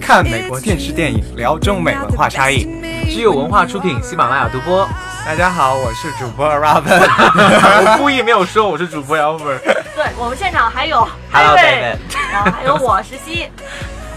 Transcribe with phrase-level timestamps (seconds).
[0.00, 2.64] 看美国电视电影，聊中美文化差异。
[3.08, 4.88] 只有文化出品，喜马拉雅独播。
[5.24, 6.98] 大家好，我是主播 Robin。
[6.98, 9.60] 我故意没有说我是主播 Robert。
[9.60, 11.96] 对我们现场还有 Hello, David，
[12.32, 13.48] 然后还有我石溪。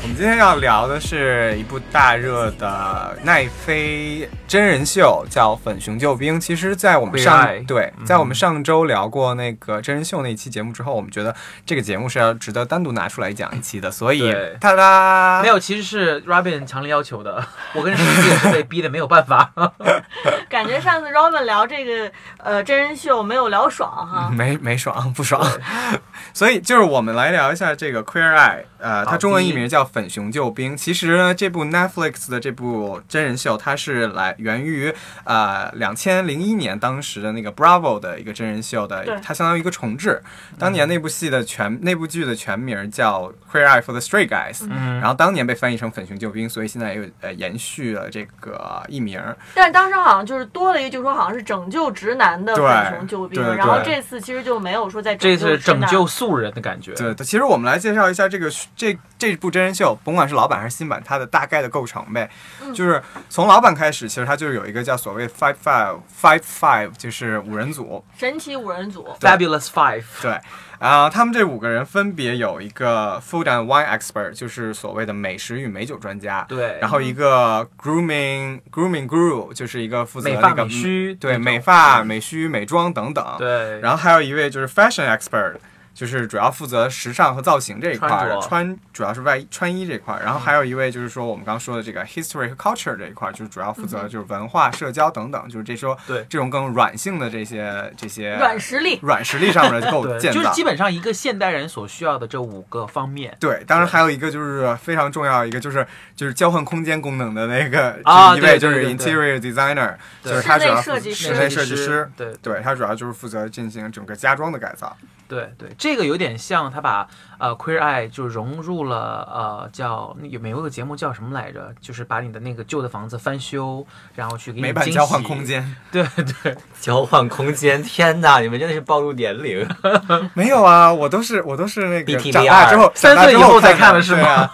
[0.02, 6.36] 我们今天要聊的是一部大热的奈飞真人秀，叫《粉熊救兵》。
[6.40, 13.92] 其实，在我们上对，在我们上周聊过那个真人秀那一期节目之后，我们觉得这个节目是要值得单独拿出来讲一期的。
[13.92, 19.52] 所以对，哒哒，没有，其实是 Robin 强烈要求的，我跟石溪也是被逼的，没有办法。
[20.50, 24.30] 感觉上次 Robin 聊这个呃真人秀没有聊爽哈。
[24.34, 25.46] 没没爽不爽，
[26.34, 30.74] 所以就是我们来聊一下这个 Queer Eye，呃，它中文译名叫《粉熊救兵》。
[30.78, 40.22] 其实呢，这部 Netflix 的这部真人秀，它是来源于呃两千零一年当时的那个 Bravo 的一个真人秀的，它相当于一个重置。
[40.58, 49.22] 当年那部戏的全那部剧的全名叫《Queer Eye for the Straight Guys》，嗯然后当年被翻译成《粉熊救兵》，所以现在又呃延续了这个译名。
[49.56, 56.94] 但是当时好像就是多了一个，就是说好像是拯救直男的粉熊救兵对，然后这次其实就没有说在这次拯救素人的感觉。
[56.94, 62.30] 对，其实我们来介绍一下这个这这部真人秀，甭管是老版还是新版，它的大概的构成呗。
[62.62, 68.04] 嗯就是从老版开始，其实它就有一个叫所谓 five five five five，就是五人组。
[68.18, 69.08] 神奇五人组。
[69.20, 70.40] Fabulous Five，对，
[70.80, 76.46] 啊、他们这五个人分别有一个 food and wine expert，就是所谓的美食与美酒专家。
[76.48, 83.26] 对然后一个 grooming grooming guru，就是一个负责美发那个美须对美发、美须、美妆等等。
[83.38, 85.56] 对，然后还有一位就是 fashion expert，
[86.00, 90.24] 就是主要负责时尚和造型这一块儿，穿主要是外穿衣这一块儿。
[90.24, 100.64] 然后还有一位就是说我们刚刚说的这个 history 和 culture 这一块儿，就是主要负责就是文化、社交等等，就是这说对这种更软性的这些这些软实力，软实力上面的 构对，建就是基。
[100.70, 103.36] 本上一个现代人所需要的这五个方面。
[103.40, 105.84] 对，当然还有一个就是非常重要一个就是
[106.16, 114.96] 就是交换空间功能的那个啊就是一位就是 interior designer，对就是他主要负室内设计师室内设计师，对对他主要就是负责进行整个家装的改造。
[115.28, 117.08] 对对，这个有点像他把
[117.38, 121.74] 呃 Queer Eye 就融入了呃叫那有没有个节目叫什么来着？
[121.82, 123.86] 就是把你的那个旧的房子翻修，
[124.16, 125.44] 然后去给你惊美版交换空。
[125.44, 125.76] 间。
[125.92, 126.06] 对
[126.44, 128.40] 对，交换空间，天哪！
[128.40, 129.68] 你们真的是暴露年龄。
[130.36, 134.50] 没有啊，我都是我都是那个长大之后，三岁以后才看看的是吗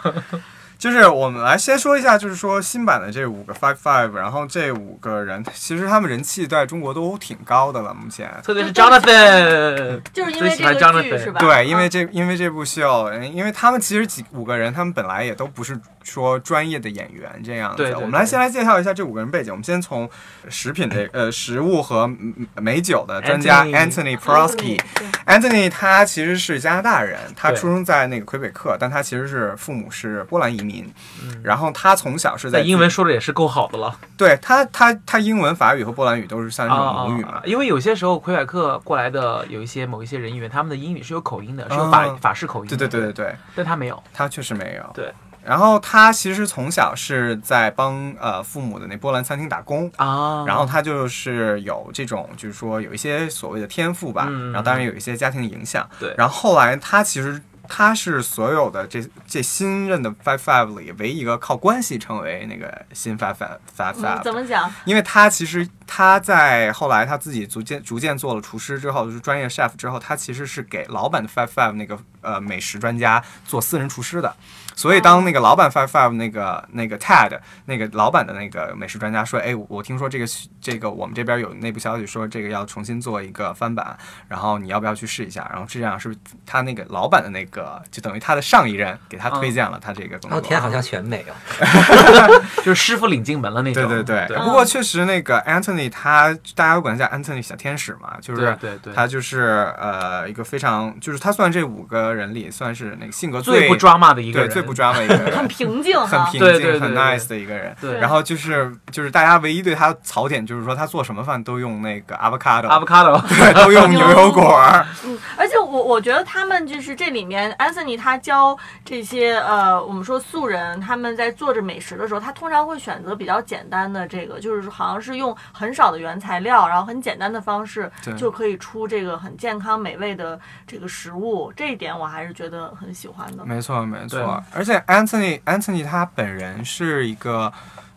[0.77, 8.29] 就是我们来先说一下，就是说新版的这五个 Five Five，然后这五个人其实他们人气在中国都挺高的了，目前。
[8.43, 11.39] 特别是 Jonathan，就是因最喜欢为这个 Jonathan 剧是吧？
[11.39, 17.77] 对，因为啊这因为这部秀，因为他们其实几五个人，他们本来也都不是说专业的演员这样子。
[17.77, 19.51] 对对我们来先来介绍一下这五个人背景。
[19.51, 20.09] 我们先从
[20.47, 24.79] 食品的呃食物和嗯美酒的专家 Anthony Prosky。
[25.25, 30.85] Anthony 他其实是加拿大人，他出生在那个魁北克，但他其实是父母是波兰移民。
[31.23, 37.41] 嗯然后他从小是在在英文说的也是够好的了对他他他英文、法语和波兰语都是算是母语嘛啊。
[37.45, 42.77] 因为有些时候魁北克过来的有一些某一些人员，他们的英语是有口音的，是有法、啊法式口音的。
[42.77, 44.01] 对对对对对，但他没有。
[44.13, 44.91] 他确实没有。
[44.93, 45.11] 对。
[45.45, 55.87] 然后他其实从小是在帮呃父母的那波兰餐厅打工，啊，然后他就是有这种就是说有一些所谓的天赋吧，嗯然后当然有一些家庭的影响。
[55.99, 64.71] 对然后后来他其实他是所有的这这新任的 Five Five 里唯一一个靠关系成为那个新 Five Five Five 嗯，Five 怎么讲？
[64.85, 74.35] 因为他其实他在后来他自己逐渐逐渐做了厨师之后，就是专业 chef 之后，他其实是给老板的 Five Five 那个呃美食专家做私人厨师的。
[74.77, 80.25] 所以当那个老板 Five Five 那个那个 Ted 那个老板的那个美食专家说，哎，我听说这个
[80.59, 83.97] 这个我们这边有内部消息说这个要重新做一个翻版，
[84.27, 85.49] 然后你要不要去试一下？
[85.49, 90.39] 然后这样是不是他那个老板的那个就等于他的上一任给他推荐了他这个工作？
[90.39, 92.41] 哦天，好像选美哦。
[92.61, 93.87] 就是师傅领进门了那种。
[93.87, 106.23] 对对对，对不过确实那个 Anthony 他大家都管他叫 Anthony 小天使嘛，就是对对对他就是呃一个非常就是他算这五个人里算是那个性格最不 drama 的一个人，对最不 drama 一个人，很平静很。
[106.31, 107.75] 平静很对对对对 nice 的一个人。
[107.79, 113.21] 对然后就是就是大家唯一对他槽点就是说他做什么饭都用那个 avocado，avocado。
[113.27, 114.61] 对，都用牛油果。
[115.03, 133.45] 嗯，而且我我觉得他们就是这里面，安森尼他教这些呃，我们说素人他们在做着美食的时候，他通常会选择比较简单的这个，就是好像是用很少的原材料，然后很简单的方式就可以出这个很健康美味的这个食物，这一点我还是觉得很喜欢的。
[133.45, 134.41] 没错，没错。
[134.53, 137.51] 而且 Anthony Anthony 他本人是一个。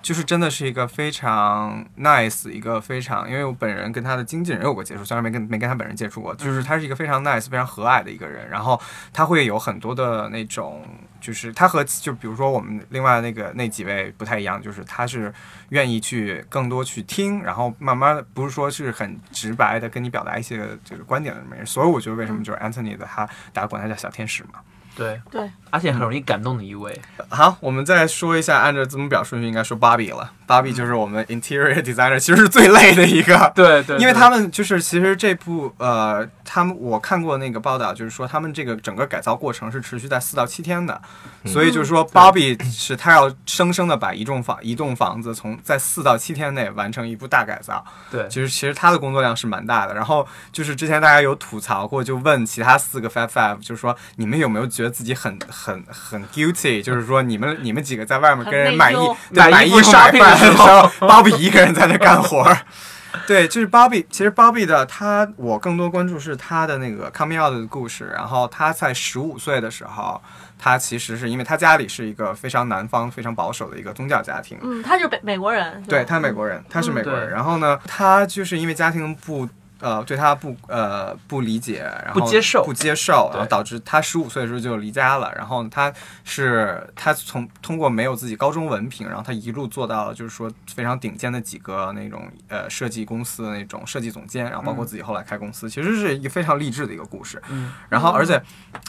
[0.08, 8.80] 就是真的是一个非常 nice，一个非常，因为我本人跟他的经纪人有过接触，虽然没跟没跟他本人接触过，就是他是一个非常 nice、非常和蔼的一个人，然后
[9.12, 10.82] 他会有很多的那种，
[11.20, 15.30] 就是他和就比如说我们另外那个那几位不太一样，就是他是
[15.68, 24.60] 愿意去更多去听，然后慢慢的不是说是很直白的跟你表达一些这个观点的那么人，所以我觉得为什么就是 Anthony 的他大家管他叫小天使嘛。
[24.98, 27.00] 对对，而且很容易感动的一位。
[27.28, 30.32] 好，我们再说一下，按照字母表顺序应该说 Bobby 了。
[30.46, 33.52] Bobby 就是我们 interior designer，其实是最累的一个。
[33.54, 41.00] 对对因为他们就是其实这部呃，他们我看过那个报道，就是说他们这个整个改造过程是持续在四到七天的，
[41.44, 47.84] 所以就是说 Bobby 是他要生生的把一栋房一栋房子从在四到七天内完成一部大改造。
[48.10, 49.94] 对其实其实他的工作量是蛮大的。
[49.94, 56.82] 然后就是之前大家有吐槽过，就问其他四个 Five Five，就是说你们有没有觉得自己很很很 guilty？
[56.82, 62.58] 就是说你们你们几个在外面跟人买衣很内疚对买衣服买衣服买 shopping 的时候，鲍比一个人在那干活儿。
[63.26, 64.06] 对，就是鲍比。
[64.10, 68.12] 其实鲍比的他，我更多关注是他的那个 coming out 的故事。
[68.14, 70.20] 然后他在十五岁的时候，
[70.58, 74.58] 他其实是因为他家里是一个非常南方、非常保守的一个宗教家庭。
[74.62, 77.28] 嗯，他是北美国人，对他美国人，他是美国人。
[77.28, 79.48] 对然后呢，他就是因为家庭不
[79.80, 85.32] 呃对他不呃不理解，然后不接受不接受，然后导致他十五岁的时候就离家了。
[85.36, 85.92] 然后他
[86.24, 97.40] 是他从通过没有自己高中文凭，然后他一路做到了就是说非常顶尖的几个那种呃设计公司的那种设计总监，然后包括自己后来开公司，其实是一个非常励志的一个故事。
[97.48, 98.42] 嗯，然后而且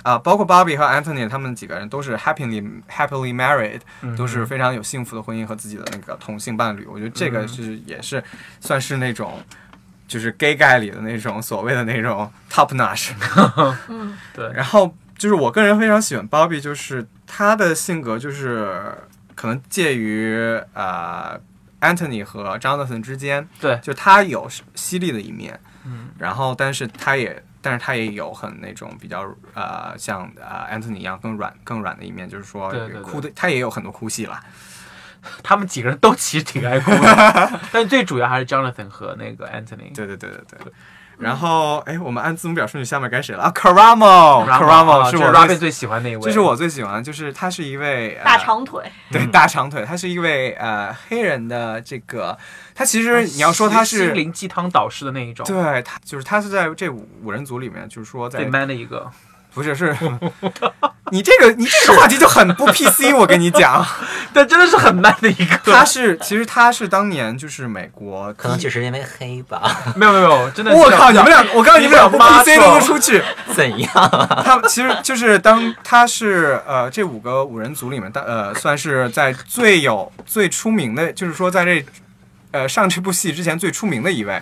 [0.04, 6.86] 啊、包括 Bobby 和 Anthony 他们几个人都是 happily happily married，嗯都是非常有幸福的婚姻和自己的那个同性伴侣。
[6.86, 8.24] 我觉得这个是也是
[8.60, 9.40] 算是那种。
[10.10, 13.12] 就是 gay guy 里的那种所谓的那种 top notch，
[13.88, 18.94] 嗯，对，然后就是我个人非常喜欢 Bobby，就是他的性格就是
[19.36, 20.36] 可能介于
[20.74, 21.40] 呃
[21.82, 23.78] Anthony 和 Jonathan 之间，对。
[23.84, 29.24] 就他有犀利的一面，嗯，然后但是他也但是他也有很那种比较
[29.54, 33.02] 呃像呃 Anthony 一样更软更软的一面，就是说对对对。
[33.04, 34.42] 哭的他也有很多哭戏啦。
[35.44, 39.94] 他们几个人都其实挺爱哭的， 但最主要还是 Jonathan 和那个 Anthony。
[39.96, 40.74] 对对对对对。
[41.18, 52.38] 然后，哎，我们按字母表顺序，下面该谁了啊？Karamo，Karamo 是我 Robin 最最喜欢那一位，这是我最喜欢，就是他是一位、呃、大长腿，对大长腿，他是一位呃黑人的这个，
[52.74, 59.12] 他其实你要说他是心灵鸡汤导师的那一种，对他就是他是在这五五人组里面，就是说在最 man 的一个。
[59.52, 59.94] 不是是，
[61.14, 63.86] 你这个你这个话题就很不 PC，我跟你讲，
[64.34, 65.72] 但真的是很 man 的一个。
[65.72, 69.78] 他是其实他是当年就是美国可能第一只是因为黑吧？
[69.96, 70.74] 没有没有没有，真的。
[70.76, 73.24] 我靠，你们俩，我告诉你们俩不 PC 都不出去。
[73.54, 74.44] 怎样啊？
[74.46, 81.86] 他其实就是当他是呃这五个五人组里面，大呃算是在最有最出名的，就是说在这
[82.52, 84.42] 呃上这部戏之前最出名的一位。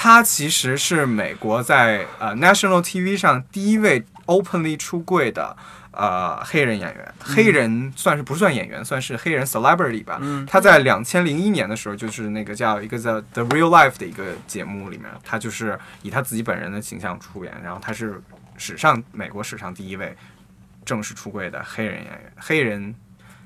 [0.00, 5.56] 他其实是美国在呃 National TV 上第一位 openly 出柜的
[5.98, 10.18] 呃黑人演员，黑人算是不算演员，算是黑人 celebrity 吧。
[10.22, 18.22] 嗯他在两千零一年的时候，就是那个叫一个叫 The Real Life 的一个节目里面，他就是以他自己本人的形象出演，然后他是
[18.56, 20.16] 史上美国史上第一位
[20.84, 22.94] 正式出柜的黑人演员，黑人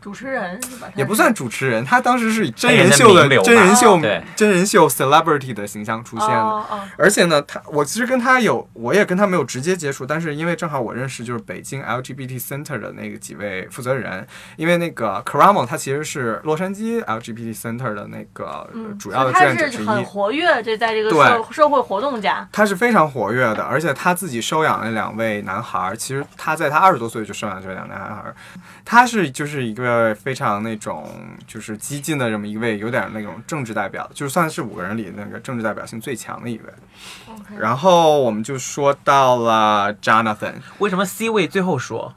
[0.03, 0.89] 主持人是吧？
[0.97, 6.35] 也不算主持人，他当时是以真人秀的真人秀对真人秀 celebrity 的形象出现的。
[6.35, 19.85] 哦哦，而且呢，他我其实跟他有，我也跟他没有直接接触，但是因为正好我认识就是北京 LGBT Center 的那个几位负责人，因为那个 Karamo 他其实是洛杉矶 LGBT Center 的那个嗯，主要的志他愿者之一。
[19.85, 25.97] 是很活跃，这在这个对社社会活动家，他是非常活跃的，而且他自己收养了两位男孩儿。
[25.97, 28.35] 其实他在他二十多岁就收养了这两个男孩儿，
[28.85, 31.09] 他是就是一个非常那种
[31.47, 36.65] 就是激进的这么一位，有点那种政治代表，就算是五个人里那个政治代表性最强的一位。
[37.59, 42.15] 然后我们就说到了 Jonathan，为什么 C 位最后说？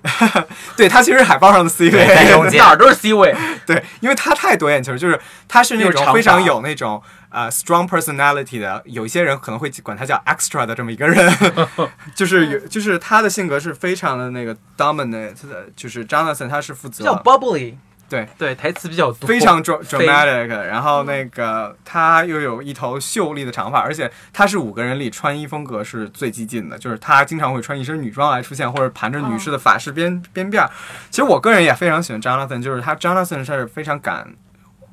[0.76, 3.34] 对他其实是海报上的 C 对在中位，间 哪儿都是 C 位。
[3.66, 11.32] 对，因为他太夺眼球，就是他是那种非常发有那种呃 strong personality 的，有一些人可能会管他叫 extra 的这么一个人，
[12.14, 17.74] 就是有就是他的性格是非常的那个 dominant 的，就是 Jonathan 他是负责比较 bubbly，
[18.08, 18.26] 对。
[18.38, 30.70] 对，台词比较多，非常 dra- dramatic，然后那个他又有一头秀丽的长发，而且他是五个人里穿衣风格是最激进的，就是他经常会穿一身女装来出现，或者盘着女士的发饰编编辫儿。
[31.10, 34.26] 其实我个人也非常喜欢 Jonathan，就是他 Jonathan 是非常敢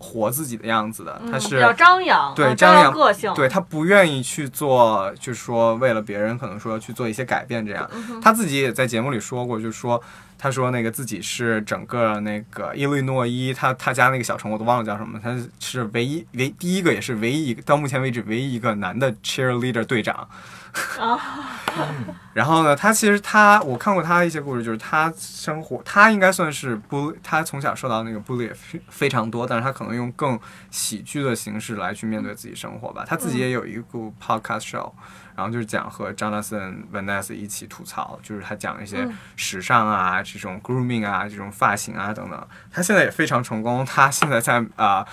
[0.06, 7.90] 活自己的样子的，他是嗯比较张扬，对啊张张扬个性，对他不愿意去做，就是说为了别人可能说去做一些改变这样。
[8.22, 10.02] 他自己也在节目里说过，就是说
[10.38, 20.28] 他说那个自己是整个那个伊利诺伊，他他家那个小城我都忘了叫什么，他是唯一唯第一个也是唯一一个到目前为止唯一一个男的 cheerleader 队长。
[22.34, 30.38] 然后呢，他其实他我看过他的一些故事，就是他生活，他应该算是布他从小受到那个 bully 非非常多，但是他可能用更
[30.70, 33.06] 喜剧的形式来去面对自己生活吧。
[33.08, 34.92] 他自己也有一部 podcast show，
[35.36, 42.48] 然后就是讲和 Jonathan Van Ness 一起吐槽，就是他讲一些时尚啊、这种 grooming 啊、这种发型啊等等。
[42.72, 45.06] 他现在也非常成功，他现在在啊。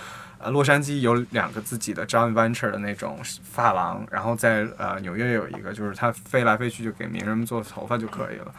[0.44, 8.52] 呃，洛杉矶有两个自己的 John Venture 的那种发廊，然后在呃纽约有一个，就是他飞来飞去就给名人们做头发就可以了。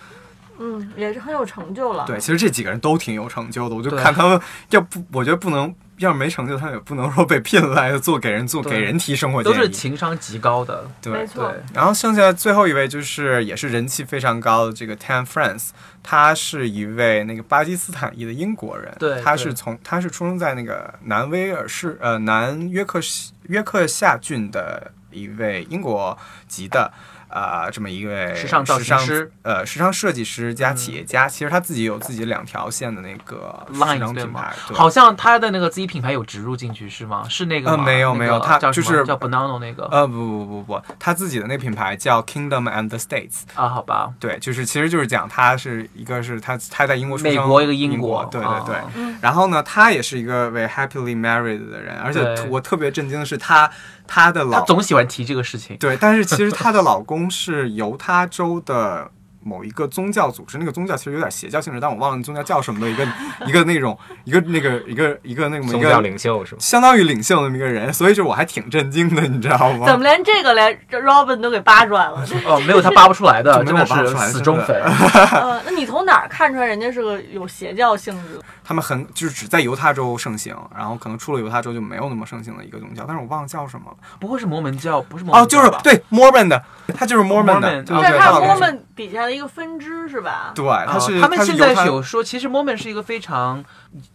[0.59, 2.05] 嗯，也是很有成就了。
[2.05, 9.57] 对，其实这几个人都挺有成就的，我就看他们要不，我觉得不能，要是没成就，他们也不能说被聘来做给人做给人提生活建都。
[9.57, 10.87] 是情商极高的。
[11.01, 15.69] 对没错对，然后剩下最后一位就是也是人气非常高的这个 Tan France，
[16.03, 26.17] 他是一位那个巴基斯坦裔的英国人，对他是从他是出生在那个南威尔士呃南约克西约克夏郡的一位英国
[26.47, 26.93] 籍的。
[27.33, 34.53] 啊、这么一位时尚造型师呃，时尚设计师加企业家，其实他自己有自己两条线的那个时尚品牌，？
[34.67, 37.25] 对好像他的那个自己品牌有植入进去是吗？
[37.27, 37.83] 是那个呃吗？
[37.85, 48.75] 那个没有没有他就是叫 Banana 那个呃，不不不不，他自己的那品牌叫 Kingdom and the States，啊，好吧，对，就是其实就是讲他是一个是他他在英国出生，美国一个英英国对对对。
[48.75, 48.83] 啊
[49.21, 53.69] 然后呢，他也是一个为 happily married 的人，而且我特别震惊的是他
[54.07, 55.77] 他的老她总喜欢提这个事情。
[55.77, 59.11] 对，但是其实她的老公是犹他州的。
[59.45, 63.05] 某一个宗教组织，那个宗教其实有点邪教性质，但我忘了那宗教叫什么的一个
[63.45, 66.59] 一个那种一个那个一个一个那么一宗教领袖是吗？
[66.61, 69.85] 相当于领袖那么一个人，所以就我还挺震惊的，你知道吗？
[69.85, 72.25] 怎么连这个连 Robin 都给扒出来了？
[72.47, 74.81] 哦，没有他扒不出来的，就没有真的是扒出来死忠粉。
[74.81, 78.43] 呃，那你从哪儿看出来人家是个有邪教性质的？
[78.63, 83.97] 他们很就是只在犹他州盛行，然后可能出了犹他州就没有那么盛行的一个宗教，但是我忘了叫什么了。
[84.19, 85.01] 不会是摩门教？
[85.01, 86.63] 不是摩哦，门教吧就是对 Mormon 的，
[86.95, 90.51] 他就是 Mormon 的但是他 Mormon 底下的一个分支是吧？
[90.55, 93.63] 对，他是、哦他们现在是有说，其实 Mormon 是一个非常，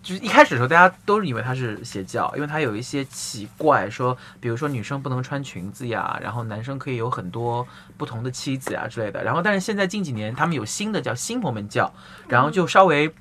[0.03, 7.67] 就是一开始的时候大家都是以为他是邪教，因为他有一些奇怪，说比如说女生不能穿裙子呀，然后男生可以有很多
[7.97, 9.23] 不同的妻子呀之类的。
[9.23, 11.93] 然后但是现在近几年他们有新的叫新摩门教，
[12.29, 13.13] 然后就稍微。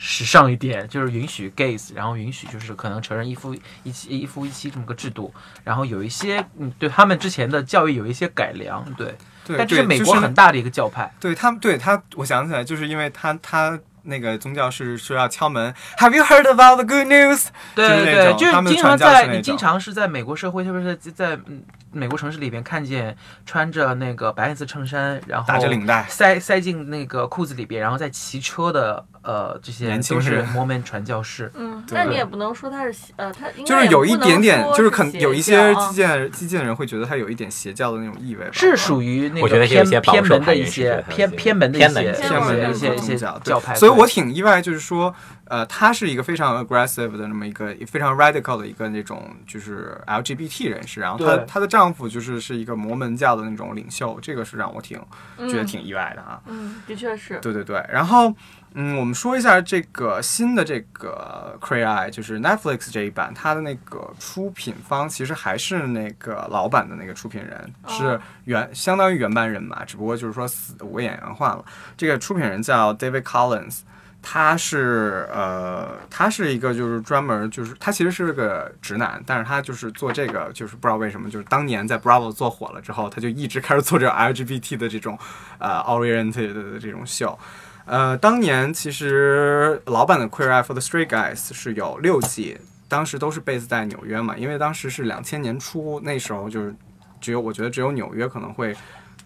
[0.00, 5.34] 时尚一点，就是允许 gays，然后允许就是可能承认一夫一妻一夫一妻这么个制度，
[5.64, 9.12] 然后有一些嗯对他们之前的教育有一些改良，对，
[9.44, 13.76] 对，但这是美国很大的一个教派，对他们，对他，我想起来，就是因为他他
[14.08, 17.46] 那个宗教是说要敲门，Have you heard about the good news？
[17.74, 21.62] 对对对，就是经常在你经常是在美国社会，特别是在在嗯
[21.92, 23.16] 美国城市里边看见
[23.46, 26.06] 穿着那个白色衬衫，然后打着领带。
[26.08, 31.50] 塞塞进那个裤子里边，然后再骑车的呃这些年轻都是人摩门传教士。
[31.54, 31.98] 嗯，对。
[31.98, 38.50] 那你也不能说他是邪呃，他应就是有一点点，就是肯邪有一些教啊激进激进的人会觉得他有一点邪教的那种意味吧。
[38.52, 45.14] 是属于那个我觉得偏些保守偏门的一些偏偏门的一些一些一些一些宗教，派，所以我挺意外，就是说，
[45.48, 54.98] 呃，他是一个非常 aggressive 的那么一个非常 radical 的一个那种就是 LGBT 人士，然后她她的丈夫就是是一个摩门教的那种领袖，这个是让我挺
[55.38, 56.40] 觉得嗯挺意外的啊。
[56.46, 57.38] 嗯，的确是。
[57.40, 58.32] 对对对，然后
[58.74, 71.64] 嗯，我们说一下这个新的这个 Eye，就是 Netflix 这一版，它的那个出品方其实还是那个老版的那个出品人，哦是原相当于原班人马，只不过就是说死五个演员换了。
[71.96, 73.80] 这个出品人叫 David Collins。
[74.20, 85.18] 他是呃，他是一个就是专门就是他其实是个直男，但是他就是做这个就是不知道为什么，就是当年在 Bravo 做火了之后，他就一直开始做这 LGBT 的这种
[85.58, 87.38] 呃 oriented 的这种秀。
[87.86, 96.74] 呃，当年其实老版的 Queer Eye for the Straight Guys 是有六季，当时都是 base 在纽约嘛，因为当时是两千年初，那时候就是
[97.18, 98.76] 只有我觉得只有纽约可能会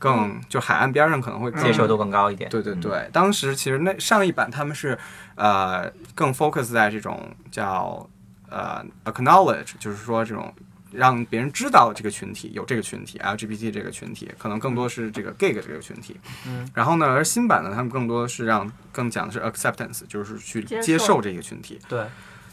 [0.03, 2.51] 更就海岸边上可能会接受度更高一点。
[2.51, 4.99] 对对对，当时其实那上一版他们是
[5.37, 8.05] 呃更 focus 在这种叫
[8.51, 10.53] 呃 acknowledge，就是说这种
[10.91, 16.19] 让别人知道这个群体有这个群体 LGBT 这个群体，可能更多是这个 gay 这个群体。
[16.49, 21.79] 嗯，然后呢，而新版呢，他们更多是让更讲的是 acceptance，就是去接受接受这个群体。
[21.89, 22.05] 对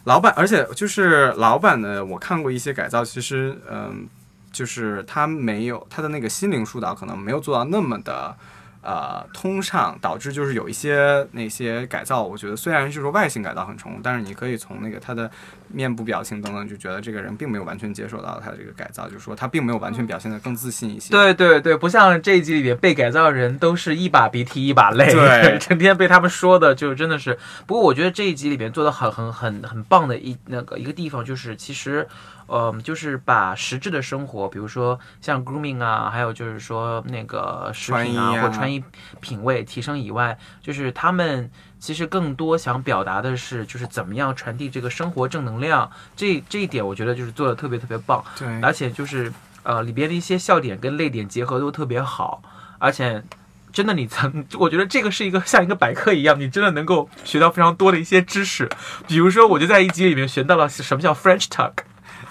[0.04, 4.08] 老版，而且就是老版的，我看过一些改造，其实嗯，
[4.52, 8.36] 就是他没有他的那个心灵疏导可能没有做到那么的。
[8.82, 15.30] 呃通畅，导致就是有一些那些改造，我觉得虽然就是说外形改造很成功，但是你可以从那个他的
[15.72, 21.12] 面部表情等等，就觉得这个人并没有完全接受到他的这个改造，就是说他并没有完全表现得更自信一些。
[21.12, 27.38] 对对对，不像这一集里面被改造的人都是一把鼻涕一把泪， 对成天被他们说的就真的是。
[27.66, 32.08] 不过我觉得这一集里面做的很很很很棒的一那个一个地方就是其实。
[32.52, 38.84] 呃，就是把实质的生活，比如说像 grooming 啊，还有就是说那个食品啊，穿衣啊或穿衣
[39.22, 45.90] 品味提升以外，就是他们其实更多想表达的是，就是怎么样传递这个生活正能量。
[46.16, 48.24] 这这一点，我觉得就是做的特别特别棒。
[48.38, 49.32] 对，而且就是
[49.64, 52.44] 呃里边的一些笑点跟泪点结合都特别好，
[52.78, 53.24] 而且
[53.72, 58.68] 真的你曾，我觉得这个是一个像一个百科一样，你真的能够学到非常多的一些知识。
[59.08, 61.46] 比如说，我就在一集里面学到了什么叫 French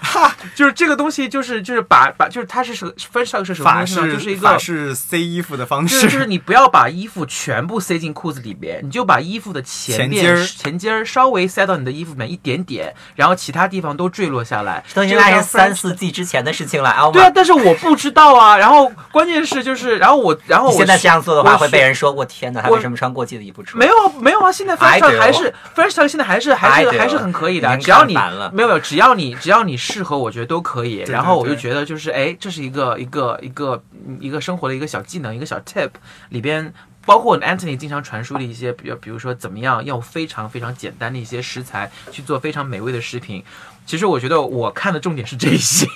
[0.03, 0.31] talk。
[0.55, 4.01] 就是这个东西，就是就是把把就是它是什 French talk 是什么法东西呢？
[4.03, 14.83] 式就是一法个式塞衣服的方就是式，就是你不要把衣服全部塞进裤子里边，你就把衣服的前面前襟儿前襟儿稍微塞到你的衣服里面一点点，然后其他地方都坠落下来。
[14.93, 18.57] 都已经这个叫那是三四季之前的事情了，啊对啊。，但是我不知道啊。
[18.57, 28.13] 然后关键是就是，然后我，然后我现在这样做的话，会被人说：“我天哪，他我为什么穿过季的衣服出没有没有啊，现在 French talk 还是 French talk 现在还是还是还是很可以的，只要你
[28.53, 30.97] 没有没有，只要你只要你适合，我觉得都可以。
[31.07, 33.83] 然后我就觉得就是哎，这是一个一个一个
[34.19, 35.89] 一个生活的一个小技能，一个小 tip
[36.29, 36.73] 里边。
[37.05, 43.43] 包括 Anthony 经常传输的一些，比如比如说怎么样用非常非常简单的一些食材去做非常美味的食品。
[43.87, 45.87] 其实我觉得我看的重点是这些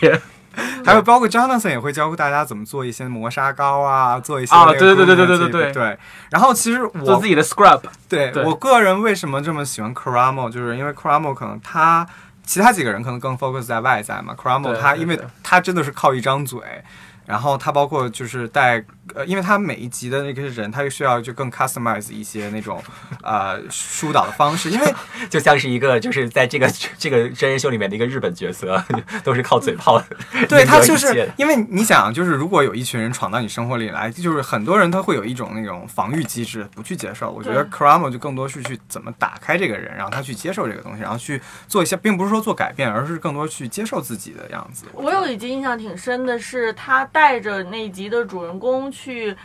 [0.83, 5.97] 还有包括 Jonathan 也会教大家怎么做一些磨砂膏啊，做一些 啊对对对对对对对对。
[6.31, 7.81] 然后其实我做自己的 scrub。
[8.09, 12.07] 对对我个人为什么这么喜欢 Caramo，就是因为 Caramo 可能他
[12.45, 16.59] 其他几个人可能更 focus 在外在嘛，Karamo 对对他因为他真的是靠一张嘴。
[17.25, 22.81] 然后他包括就是带呃，因为他每一集的那个人，他需要就更 customize 一些那种
[23.21, 24.93] 呃疏导的方式，因为
[25.29, 28.81] 就像是一个就是在这个这个真人秀里面的一个日本角色，
[29.23, 30.05] 都是靠嘴炮的。
[30.47, 37.29] 对他就是因为你想，就是如果有一群人闯到你生活里来，就是很多人他会有一种那种防御机制，不去接受。
[37.29, 44.85] 我觉得对 Karamo 就更多是去怎么打开这个人，然后他去接受这个东西，然后去做一些，并不是说做改变，而是更多去接受自己的样子。
[44.93, 49.35] 我有一集印象挺深的是，他带着那一集的主人公去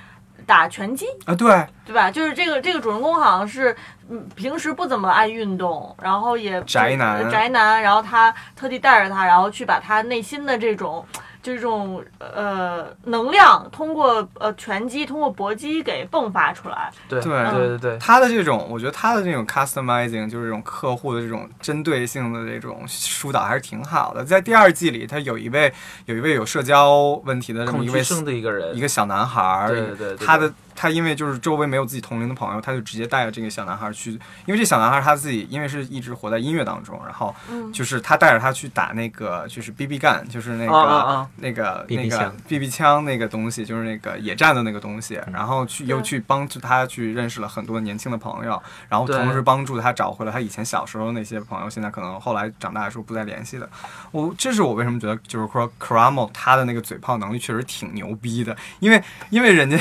[0.47, 2.11] 打拳击，啊，对，对吧？
[2.11, 3.75] 就是这个这个主人公好像是，
[4.09, 11.05] 嗯，平时不怎么爱运动，然后也宅男宅男，然后他特地带着他，然后去把他内心的这种。
[11.43, 16.91] 就这种呃能量，通过呃拳击，通过搏击给迸发出来。
[17.09, 24.25] 对对对对对，他的这种，我觉得他的这种 customizing，就是这种客户的这种针对性的这种疏导还是挺好的。
[24.25, 25.73] 在第二季里，他有一位
[26.07, 34.13] 有一位有社交问题的这么一位生的一个人，一个小男孩儿，对对对对他的他因为就是周围没有自己同龄的朋友，他就直接带着这个小男孩去，
[34.47, 37.73] 因为这小男孩他自己因为是一直活在音乐当中，然后嗯。
[37.73, 53.69] 就是他带着他去打那个就是 BB 干，就是那个、啊啊啊那个 BB 那个 BB 枪那个东西，就是那个野战的那个东西，然后去又去帮助他去认识了很多年轻的朋友，然后同时帮助他找回了他以前小时候那些朋友，现在可能后来长大的时候不再联系的。
[54.11, 59.77] 我这是我为什么觉得就是说 Karamo 他的那个嘴炮能力确实挺牛逼的，因为因为人家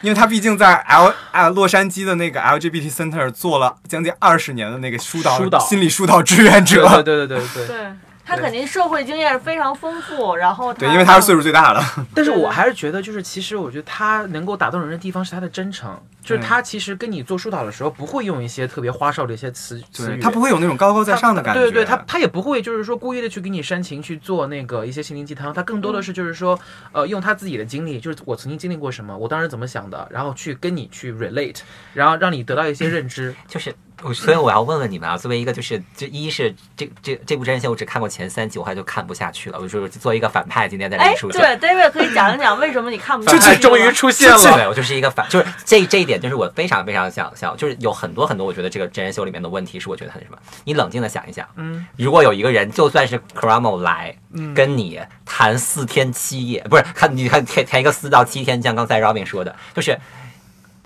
[0.00, 7.86] 因为他毕竟在 L 啊洛杉矶的那个 LGBT Center 做了将近二十年的那个疏导疏导心理疏导志愿者，对对对对对对。
[8.24, 11.84] 他肯定社会经验非常丰富，然后他对，因为他是岁数最大的。
[12.14, 21.60] 但是我还是觉得，就是其实我觉得他能够打动人的地方是他的真诚，就是他其实跟你做疏导的时候不会用一些特别花哨的一些词词语，对他不会有那种高高在上的感觉。
[21.60, 26.58] 对对对，他他也不会就是说故意的去给你煽情去做那个一些心灵鸡汤，他更多的是就是说，
[26.92, 31.58] 呃，用他自己的经历，就是我曾经经历过什么，我当时怎么想的，然后去跟你去 relate，
[31.92, 33.34] 然后让你得到一些认知。
[33.48, 39.58] 就是我，所以我要问问你们啊，作为一个就是这一是这这这部真人秀我只看过前三集，我还就看不下去了。
[39.60, 41.40] 我就是作为一个反派，今天在这哎里，出对。
[41.58, 50.38] ，David 可以讲一讲为什么你看不反下去吗派 终于出现了，对，我就是一个反，就是这这一点，就是我非常非常想想，就是有很多很多，我觉得这个真人秀里面的问题是我觉得很什么。
[50.64, 59.98] 你冷静的想一想，嗯，如果有一个人，就算是 Karamo 来，嗯跟你谈四天七夜，不是看你看填填一个四到七天，像刚才 Robin 说的，就是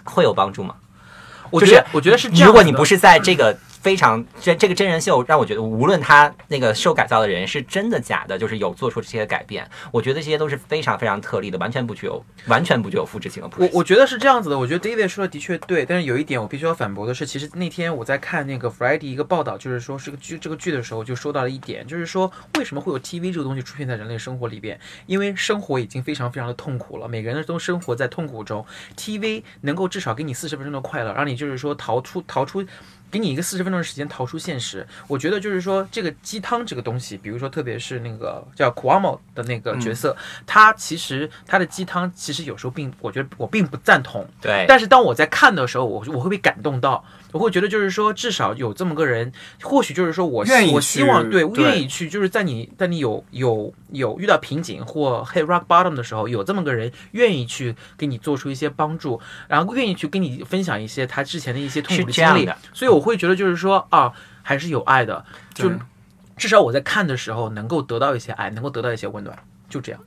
[0.04, 0.74] 会有帮助吗？
[1.50, 2.46] 我就是觉得我觉得是这样。
[2.48, 3.56] 如果你不是在这个
[3.86, 13.48] 非常这这个真人秀让我觉得，无论他那个受改造的人是真的假的，就是有做出这些改变，我觉得这些都是非常非常特例的，完全不具有完全不具有复制性的。
[13.58, 24.76] 我我觉得是这样子的，我觉得 David 说的的确对，但是有一点我必须要反驳的是，其实那天我在看那个 Friday 一个报道，就是说是个剧这个剧的时候，就说到了一点，就是说为什么会有 TV 这个东西出现在人类生活里边？
[25.06, 32.66] 因为生活已经非常非常的痛苦了，每个人都生活在痛苦中，TV 能够至少给你四十分钟的快乐，让你就是说逃出逃出。
[33.16, 40.14] 给你一个四十分钟的时间逃出现实，我觉得就是说这个鸡汤这个东西，比如说特别是那个叫 Kuamo 的那个角色，
[40.46, 47.02] 他其实他的鸡汤其实有时候并我觉得我并不赞同，对，但是当我在看的时候，我我会被感动到，
[47.36, 49.30] 我会觉得就是说至少有这么个人，
[49.62, 65.70] 或许就是说我愿意我希望对对愿意去，就是在你在你有有有遇到瓶颈或 hit rock bottom 的时候，有这么个人愿意去给你做出一些帮助，然后愿意去跟你分享一些他之前的一些痛苦的经历所以我会觉得就是说啊，还是有爱的，就
[66.36, 69.36] 至少我在看的时候能够得到一些爱，能够得到一些温暖，
[69.68, 70.00] 就这样。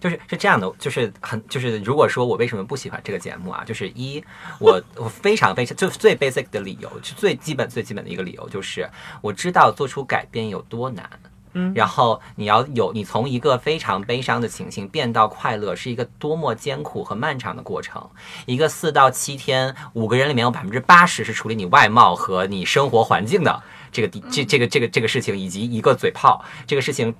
[0.00, 4.22] 就是是这样的，就是很就是，如果说我为什么不喜欢这个节目啊，就是一
[4.58, 8.88] 我我非常非常就最 basic 的理由，就最基本最基本的一个理由就是
[9.20, 11.08] 我知道做出改变有多难。
[11.54, 18.06] 嗯然后你要有你从一个非常悲伤的情形变到快乐，是一个多么艰苦和漫长的过程。
[18.44, 27.14] 一个四到七天，五个人里面有百分之八十是处理你外貌和你生活环境的这个地这这个这个这个事情，以及一个嘴炮这个事情。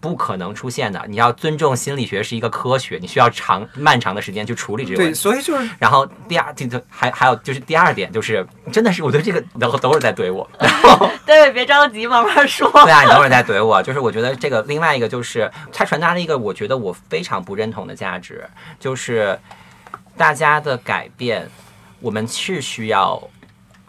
[0.00, 10.48] 不可能出现的，你要尊重心理学是一个科学，你需要长漫长的时间去处理这个问对，所以就是然后第二，这个还还有就是第二点，就是真的是我觉得这个等等会儿再怼我，
[11.26, 12.70] 对，别着急，慢慢说。
[12.84, 13.82] 对啊，你等会儿再怼我。
[13.84, 19.38] 就是我觉得这个另外一个就是它传达了一个我觉得我非常不认同的价值，就是
[20.16, 21.48] 大家的改变，
[22.00, 23.22] 我们是需要。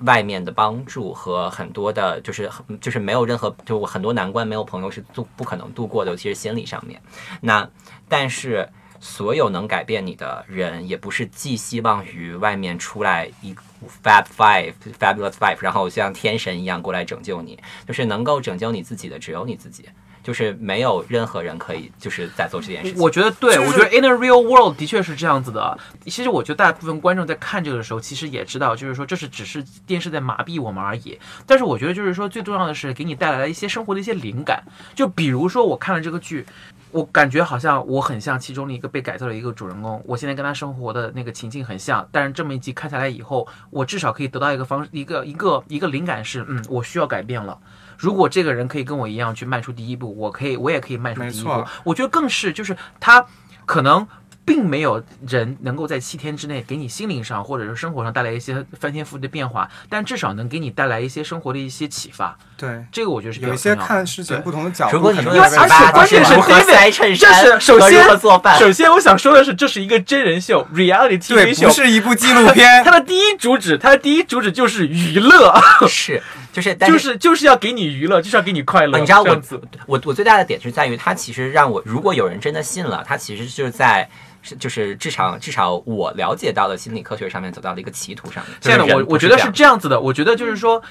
[0.06, 7.02] 外面的帮助和很多的，就是很就是没有任何，就我很多难关没有朋友是度不可能度过的，尤其是心理上面。
[7.42, 7.70] 那
[8.08, 8.68] 但是
[9.00, 13.56] 所有能改变你的人，也不是寄希望于外面出来一
[14.04, 19.90] Fab Five、Fabulous Five，然后像天神一样过来拯救你，就是能够拯救你自己的只有你自己，
[20.24, 23.02] 就是没有任何人可以就是在做这件事情。
[23.02, 25.78] 我觉得对，我觉得 in a real world 的确是这样子的。
[26.06, 31.20] 其实我觉得大部分观众在看这个的时候，其实也知道，就是说这是只是电视在麻痹我们而已。
[31.46, 34.64] 但是我觉得就是说最重要的是给你带来了一些生活的一些灵感。
[34.96, 36.46] 就比如说我看了这个剧。
[36.94, 47.58] 我感觉好像我很像其中的一个被改造的一个主人公，我现在跟他生活的那个情境很像，但是这么一集看下来以后，我至少可以得到一个方一个一个一个灵感是，嗯，我需要改变了。
[48.02, 51.68] 如果这个人可以跟我一样去迈出第一步，我可以，我也可以迈出第一步没错。
[51.84, 53.26] 我觉得更是就是他
[53.66, 54.08] 可能。
[54.44, 62.36] 并没有人能够在七天之内给你心灵上或者是生活上带来一些翻天覆地的变化，但至少能给你带来一些生活的一些启发。
[62.58, 72.92] 对这个我觉得是有一些看事情不同的角度，如果你说可能会因为而且的启发关键是如何 David，塞衬这衫是首先何做饭，首先，我想说的是，这是一个真人秀 reality，TV 秀不，是一部纪录片它。
[72.92, 78.98] 的第一主旨，它的第一主旨就是娱乐，是就是但就是就是要给你娱乐，就是要给你快乐。
[78.98, 79.42] 啊你知道我
[79.88, 84.10] 我我最大的点是在于，它其实让我，如果有人真的信了，它其实就是在。
[84.44, 88.58] 是，就是至少至少我了解到的心理科学上面走到了一个歧途上面。
[88.60, 90.02] 亲爱的，就是人我我觉得是这样子的。
[90.02, 90.82] 我觉得就是说，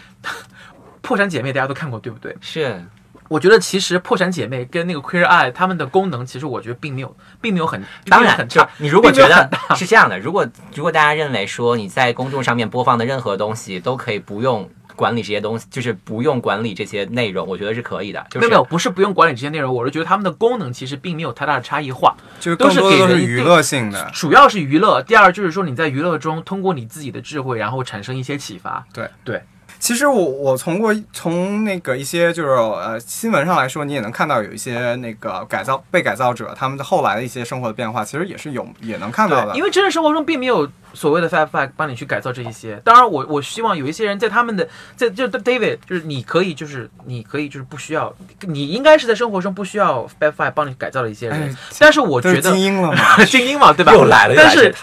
[1.00, 2.32] 破产姐妹大家都看过，对不对？
[2.40, 2.80] 是
[3.26, 8.62] 我觉得其实破产姐妹跟那个 Queer Eye 他们的功能，其实我觉得并没有，并没有很，当然，很大。
[8.62, 10.46] 就你如果觉得是这样的，如果
[10.76, 14.70] 如果大家认为说你在公众上面播放的任何东西都可以不用
[15.00, 18.22] 管理这些东西，就是不用管理这些内容，我觉得是可以的。
[18.28, 22.82] 就是没有没有，不是不用管理这些内容，我是觉得他们的功能其实并没有太大的差异化，就是都是
[23.18, 24.10] 娱乐性的。
[24.12, 25.00] 主要是娱乐。
[25.00, 28.84] 第二就是说你在娱乐中通过你自己的智慧，然后产生一些启发。
[28.92, 29.42] 对对，
[29.80, 39.56] 其实我我从过从那个一些就是呃新闻上来说，你也能看到有一些那个改造被改造者他们的后来的一些生活的变化，其实也是有也能看到的。
[39.56, 42.80] 因为真实生活中并没有所谓的 fat 帮你去改造这一些。
[42.84, 51.40] 当然我，我希望有一些人在他们的在就 David 就是你可以就是你可以就是不需要，你应该是在生活中不需要 fat 帮你改造的一些人。
[51.42, 53.92] 哎但是我觉得精英了嘛， 精英嘛，对吧？
[53.94, 54.74] 又来了，又 但是。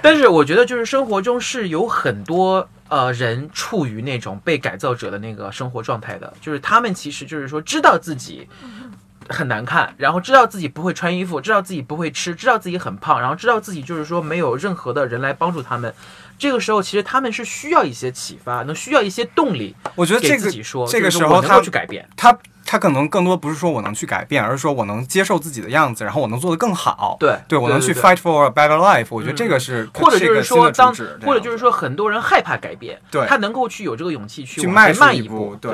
[0.00, 8.48] 但是我觉得就是生活中是有很多呃人处于那种被改造者的那个生活状态的，就是他们其实就是说知道自己。
[9.26, 15.94] 很难看，然后知道自己不会穿衣服，知道自己不会吃，知道自己很胖，然后知道自己就是说没有任何的人来帮助他们。
[16.38, 22.06] 这个时候，其实他们是需要一些启发，能需要一些动力我觉得给这个自己说，这个时候他够去改变。
[22.14, 22.38] 他
[22.74, 27.16] 他他可能更多不是说我能去改变，而是说我能接受自己的样子，然后我能做得更好。
[27.20, 29.06] 对对我能去 fight for a better life。
[29.10, 30.92] 我觉得这个是，或者就是说，当
[31.24, 35.72] 或者就是说，很多人害怕改变，对他能够去有这个勇气去迈出一步，对。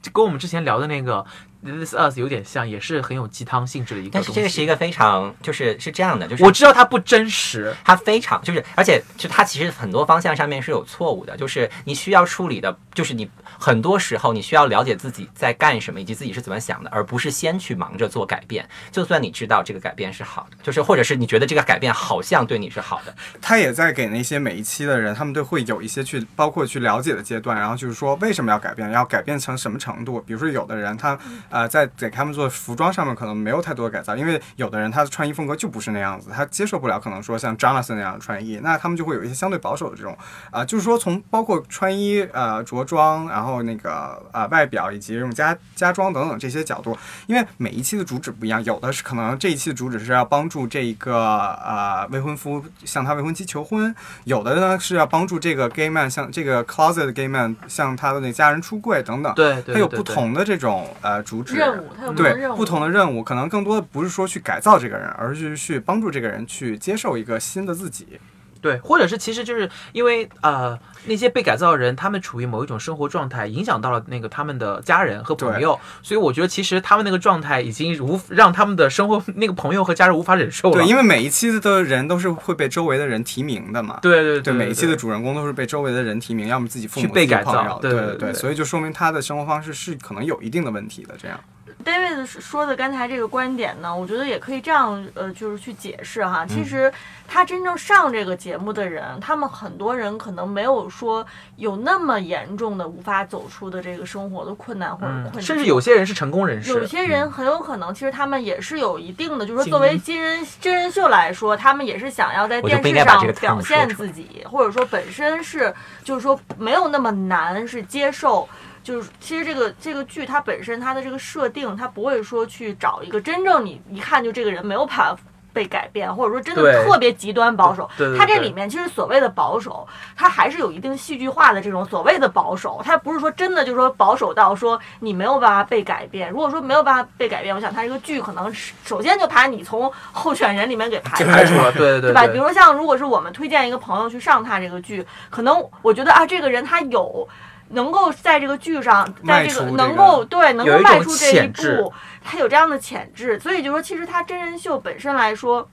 [0.00, 1.22] 就跟我们之前聊的那个
[1.62, 4.32] This Us 有点像，也是很有鸡汤性质的一个但东西。
[4.32, 18.66] 是这个是一个非常就是是这样的，就是我知道它不真实，它非常就是，而且就它其实很多方向上面是有错误的，就是你需要处理的，就是你很多时候你需要了解自己在干什么，以及自己是怎么想的，而不是先去忙着做改变。
[18.90, 30.20] 就算你知道这个改变是好的，就是或者是你觉得这个改变好像对你是好的，他也在给那些每一期的人，他们都会有一些去包括去了解的阶段，然后就是说为什么要改变，要改变成什么程度。
[30.26, 31.18] 比如说有的人他
[31.50, 40.16] 呃在给他们做服装上面可能没有太多的改造，因为有的人他的穿衣风格就不是那样子，他接受不了可能说像 Jonathan 那样的穿衣，那他们就会有一些相对保守的这种
[40.50, 59.34] 啊、就是说从包括穿衣呃着装，然后那个呃外表以及这种家家装等等这些角度，因为每一期的主旨不一样，有的是可能这一期的主旨是要帮助这一个呃未婚夫向他未婚妻求婚，有的呢是要帮助这个 gay man 向这个 closet gay man 向他的那家人出柜等等。
[59.34, 68.20] 对对，它有不同的这种呃主旨任务，它有不同的任务，对不同的任务，可能更多的不是说去改造这个人，而是去帮助这个人去接受一个新的自己。
[68.60, 80.74] 对，或者是其实就是因为呃那些被改造的人，他们处于某一种生活状态，影响到了那个他们的家人和朋友，所以我觉得其实他们那个状态已经无让他们的生活那个朋友和家人无法忍受了。
[80.74, 83.98] 对，因为每一期的人都是会被周围的人提名的嘛。
[84.02, 91.14] 对对对，每一期的主人公都是被周围的人提名，要么自己父母、去被改造对对对所以就说明他的生活方式是可能有一定的问题的。
[91.18, 91.38] 这样，
[91.84, 96.44] David 说的刚才这个观点呢，我觉得也可以这样呃，就是去解释哈。
[96.44, 96.92] 嗯其实
[97.32, 101.24] 他真正上这个节目的人，他们很多人可能没有说
[101.56, 118.48] 有那么严重的无法走出的这个生活的困难或者困嗯，甚至有些人是成功人士，有些人很有可能，其实他们也是有一定的，就是说作为英真人真人秀来说，他们也是想要在电视上表现自己，或者说本身是就是说没有那么难，是接受。
[118.90, 125.16] 就是其实这个这个剧它本身它的这个设定，它不会说去找一个真正你一看就这个人没有办法
[125.52, 127.88] 被改变，或者说真的特别极端保守。
[127.96, 136.28] 对对对它这里面其实所谓的保守，它还是有一定戏剧化的这种所谓的保守，它不是说真的就是说保守到说你没有办法被改变。
[136.30, 141.72] 如果说没有办法被改变，我想它这个剧可能是首先就把你从候选人里面给排排除了，除了。
[141.72, 142.26] 对对对吧？
[142.26, 147.28] 比如说像如果是我们推荐一个朋友去上他这个剧，可能我觉得啊，这个人他有
[147.70, 155.68] 能够在这个剧上，在这个能够对能够迈出这一步，他有这样的潜质，所以就说其实他真人秀本身来说。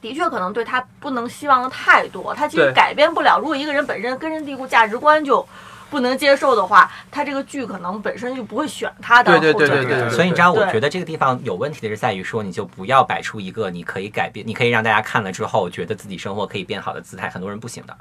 [0.00, 3.38] 的确，可能对他不能希望的太多，他其实改变不了。
[3.38, 5.40] 如果一个人本身根深蒂固价值观就
[5.90, 17.96] 不能接受的话，他这个剧可能本身就不会选他的对对对对对对所以你知道，我觉得这个地方有问题的是在于说，你就不要摆出一个你可以改变，你可以让大家看了之后觉得自己生活可以变好的姿态，很多人不行的，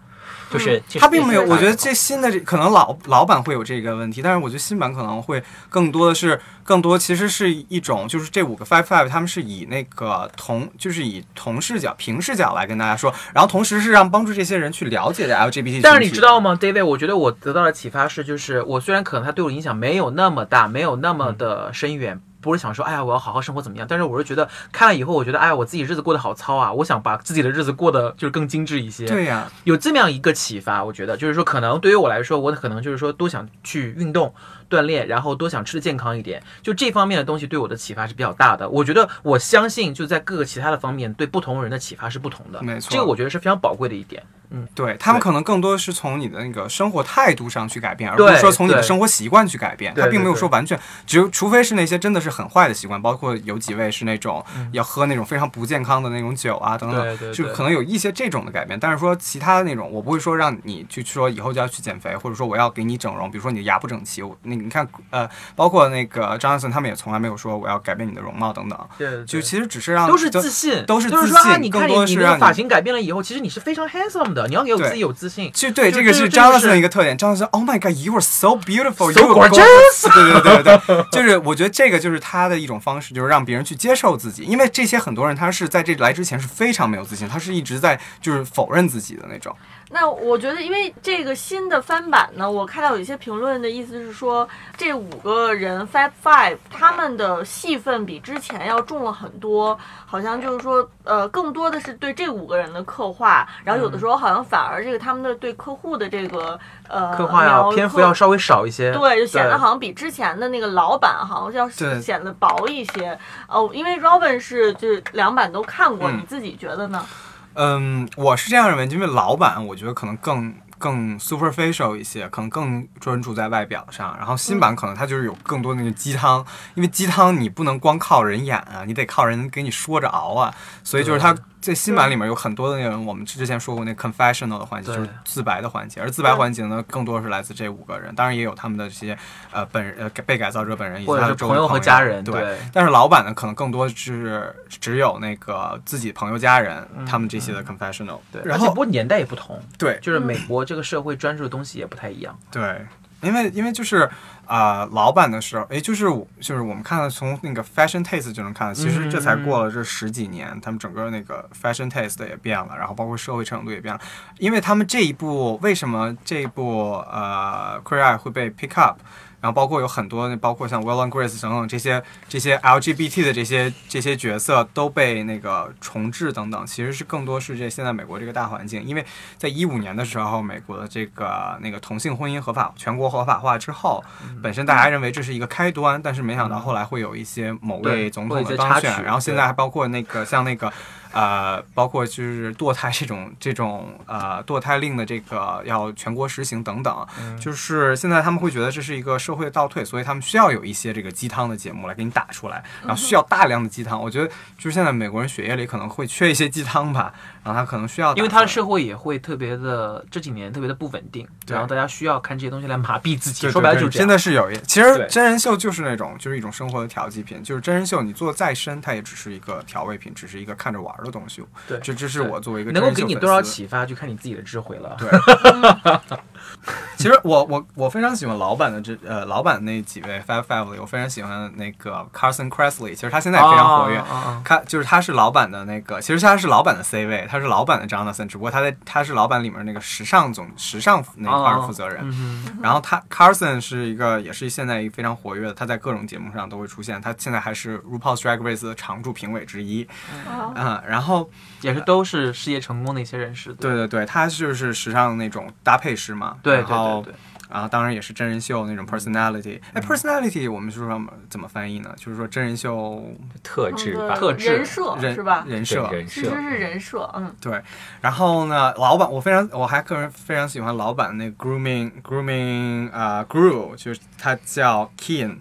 [0.52, 16.86] 就是他并没有，我觉得这新的这可能老老版会有这个问题，但是我觉得新版可能会更多的是更多其实是一种就是这五个 five five 他们是以那个同就是以同视角平视角来跟大家说，然后同时是让帮助这些人去了解的 LGBT 但是你知道吗，David？
[16.86, 23.86] 我觉得我得到的启发是，就是我虽然可能他对我影响没有那么大，没有那么的深远，不是想说，哎呀，我要好好生活怎么样？
[23.90, 26.72] 但是我是觉得看了以后，我觉得，哎呀，我自己日子过得好糙啊！
[26.72, 29.06] 我想把自己的日子过得就是更精致一些。
[29.06, 34.34] 对呀、有这么样一个启发，我觉得就是说，可能对于我来说，我可能就是说多想去运动
[34.74, 38.68] 锻炼，然后多想吃的健康一点，就这方面的东西对我的启发是比较大的。
[38.68, 42.62] 我觉得我相信，就在各个其他的方面，对不同人的启发是不同的。
[42.64, 44.24] 没错这个我觉得是非常宝贵的一点。
[44.56, 49.92] 嗯对他们可能更多是从你的那个生活态度上去改变，而不是说从你的生活习惯去改变。
[49.96, 58.80] 他并没有说完全，只有除非是那些真的是很坏的习惯，包括有几位是那种要喝那种非常不健康的那种酒啊等等，对对对就可能有一些这种的改变。
[58.80, 75.52] 但是说其他的那种，我不会说让你去说以后就要去减肥，或者说我要给你整容，比如说你的牙不整齐，我那你看呃，包括那个张 o 森他们也从来没有说我要改变你的容貌等等，对，就其实只是让都是自信，都是自就是说啊，你看你发型改变了以后，其实你是非常 handsome 的，你要给我自己有自信。
[75.54, 77.18] 其实对，这个是这这就是 Jonathan 的一个特点。
[77.18, 84.44] Jonathan Oh my God, you are so beautiful, So you are gorgeous 对对对对对，就是我觉得这个就是他的一种方式，就是让别人去接受自己。
[84.44, 89.56] 因为这些很多人他是在这来之前是非常没有自信，他是一直在就是否认自己的那种。
[89.94, 111.70] 那我觉得，因为这个新的翻版呢，我看到有一些评论的意思是说，这五个人 Fab Five 他们的戏份比之前要重了很多，好像就是说，呃，更多的是对这五个人的刻画，然后有的时候好像反而这个他们的对客户的这个呃刻画要描篇幅要稍微少一些，对，就显得好像比之前的那个老版好像要
[112.02, 113.18] 显得薄一些。
[113.48, 117.06] 哦，因为 Robin 是就是两版都看过，嗯你自己觉得呢？
[117.06, 139.18] 嗯，嗯我是这样认为，因为老版我觉得可能更更 superficial 一些，可能更专注在外表上，然后新版可能它就是有更多那个鸡汤，因为鸡汤你不能光靠人演啊，你得靠人给你说着熬啊，所以就是它在新版里面有很多的那种我们之前说过那 confessional 的环节，就是自白的环节，而自白环节呢，更多是来自这五个人，当然也有他们的这些
[139.50, 142.58] 呃本人呃被改造者本人以及他的朋友和家人，对。
[142.74, 148.20] 但是老版呢，可能更多是只有那个自己朋友、家人，他们这些的 confessional。
[148.30, 149.98] 对，然后不过年代也不同，对。
[150.02, 152.38] 就是美国这个社会专注的东西也不太一样。
[152.52, 152.86] 对，
[153.24, 154.10] 因为因为就是
[154.46, 156.06] 啊、呃老版的时候，哎，就是
[156.40, 164.00] 就是我们看到从那个 fashion taste 就能看到，其实这才过了这十几年，他们整个那个 fashion taste 也变了，然后包括社会程度也变了，
[164.38, 169.00] 因为他们这一部为什么这一部呃 Queer Eye 会被 pick up？
[169.44, 179.06] 然后包括有很多，包括像 Will and Grace 等等这些这些 LGBT 的这些这些角色都被那个重置等等，其实是更多是这现在美国这个大环境，因为
[179.38, 184.02] 在一五年的时候，美国的这个那个同性婚姻合法全国合法化之后，
[184.42, 190.72] 本身大家认为这是一个开端，但是没想到后来会有一些某位总统的当选，然后现在还包括那个像那个。
[191.14, 197.08] 呃，包括就是堕胎这种这种呃堕胎令的这个要全国实行等等，
[197.40, 204.02] 就是现在他们会觉得这是一个社会的倒退，所以他们需要有一些这个鸡汤的节目来给你打出来，然后需要大量的鸡汤。
[204.02, 213.44] 我觉得就是现在美国人血液里可能会缺一些鸡汤吧，然后他可能需要因为他的社会也会特别的这几年特别的不稳定，然后大家需要看这些东西来麻痹自己。
[213.44, 214.08] 对说白了就是这样。
[214.08, 221.44] 真的是有一，其实真人秀就是那种就是一种生活的调剂品，就是真人秀你做的再深，它也只是一个调味品，只是一个看着玩儿的东西。
[221.68, 224.98] 对这这是我作为一个能够给你多少启发，就看你自己的智慧了。
[224.98, 225.10] 对，
[226.98, 233.98] 其实我我我非常喜欢老版的这呃老版那几位 Five Five 里，我非常喜欢那个 Carson Kressley，其实他现在也非常活跃。
[233.98, 242.00] 啊啊啊他就是他是老版的那个，其实他是老版的 C 位，他是老版的 Jonathan，只不过他在他是老版里面那个时尚总时尚那块儿负责人。
[242.04, 249.84] 嗯，然后他 Carson 是一个也是现在一个非常活跃的，他在各种节目上都会出现，他现在还是 RuPaul's Drag Race 的常驻评委之一。
[250.28, 251.30] 啊嗯，然后
[251.64, 253.54] 也是都是事业成功的一些人士。
[253.54, 256.38] 对对对，他就是时尚那种搭配师嘛。
[256.44, 257.16] 对然后对对对，
[257.50, 259.60] 然后当然也是真人秀那种 personality。
[259.74, 261.94] 哎，personality 我们是说怎么翻译呢？
[261.98, 263.04] 就是说真人秀
[263.42, 265.44] 特质吧，特质人设人是吧？
[265.48, 267.62] 人设对人设其实是人设，嗯，对。
[268.02, 275.38] 然后呢，老板我非常我还个人非常喜欢老板那个 grooming grooming 啊、Gru，就是他叫 Keen，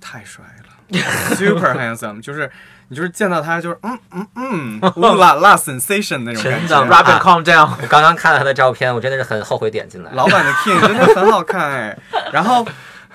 [0.00, 0.98] 太帅了，
[1.36, 2.50] super handsome，就是。
[2.88, 6.86] 你就是见到他就是嗯嗯嗯，呜啦啦 sensation 那种感真觉的。
[6.90, 7.70] Rapid calm down。
[7.80, 10.10] 我刚刚看了他的照片，我真的是很后悔点进来。
[10.12, 11.98] 老板的 King 真的很好看哎，
[12.32, 12.66] 然后，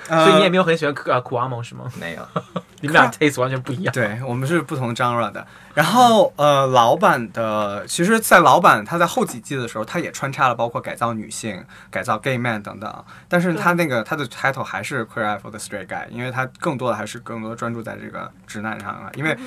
[0.08, 1.86] 呃、所以你也没有很喜欢呃苦阿蒙是吗？
[2.00, 2.28] 没有，
[2.82, 3.94] 你们俩 taste 完全不一样。
[3.94, 5.46] 对我们是不同 genre 的。
[5.74, 19.38] 然后呃，老版的其实，在老版他在后几季的时候，他也穿插了包括改造女性、改造 gay man 等等，但是他那个他的 title 还是 queer eye for the straight guy，因为他更多的还是更多专注在这个直男上了，因为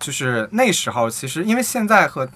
[0.00, 2.28] 就是那时候其实因为现在和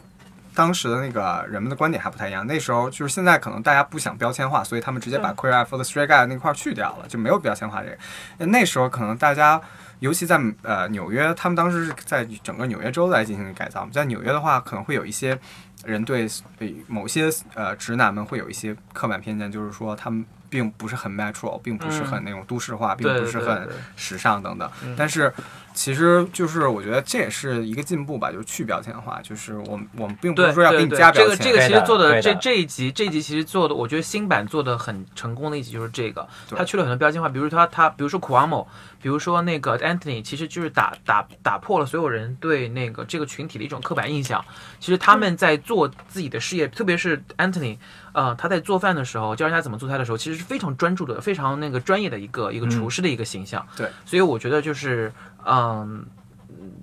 [0.55, 2.47] 当时的那个人们的观点还不太一样。
[2.47, 8.47] 那时候就是现在可能大家不想标签化，所以他们直接把 queer eye for the straight guy 那块儿去掉了，就没有标签化这个。
[8.47, 9.61] 那时候可能大家，
[10.01, 13.89] 尤其在呃纽约，他们当时是在整个纽约州来进行改造。
[13.93, 15.39] 在纽约的话，可能会有一些
[15.85, 24.71] 人对呃某些呃直男们会有一些刻板偏见，就是说他们并不是很 natural，并不是很那种都市化，并不是很时尚等等。
[24.83, 25.33] 嗯但是
[25.81, 31.39] 其实就是我觉得这也是一个进步吧，就是去标签化，就是我们我们并不是说要给你加标签。
[31.39, 38.69] 这个这个其实做的的这这一集这一集其实做的，我觉得新版做的很成功的一集就是这个，他去了很多标签化，比如说他他比如说苦阿莫，
[39.01, 44.45] 比如说那个 Anthony，其实就是打打打破了所有人对那个这个群体的一种刻板印象。
[44.81, 47.79] 其实他们在做自己的事业，特别是 Anthony，
[48.13, 53.67] 呃，他在做饭的时候，教人家怎么做菜的时候，其实是非常专注的、非常那个专业的一个一个厨师的一个形象。
[53.75, 55.11] 对，所以我觉得就是
[55.45, 56.20] 嗯。